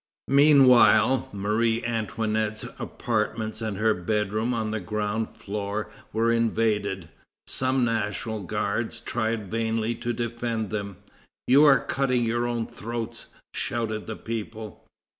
Meanwhile, 0.33 1.29
Marie 1.31 1.85
Antoinette's 1.85 2.63
apartments 2.79 3.61
and 3.61 3.77
her 3.77 3.93
bedroom 3.93 4.51
on 4.51 4.71
the 4.71 4.79
ground 4.79 5.37
floor 5.37 5.91
were 6.11 6.31
invaded. 6.31 7.07
Some 7.45 7.85
National 7.85 8.41
Guards 8.41 8.99
tried 8.99 9.51
vainly 9.51 9.93
to 9.93 10.11
defend 10.11 10.71
them. 10.71 10.97
"You 11.45 11.65
are 11.65 11.79
cutting 11.85 12.23
your 12.23 12.47
own 12.47 12.65
throats!" 12.65 13.27
shouted 13.53 14.07
the 14.07 14.15
people. 14.15 14.83